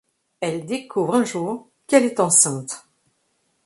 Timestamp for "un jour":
1.13-1.69